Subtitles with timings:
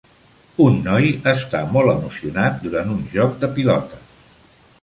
[0.67, 4.05] Un noi està molt emocionat durant un joc de pilota.